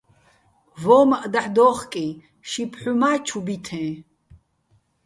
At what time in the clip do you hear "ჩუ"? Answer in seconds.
3.25-3.39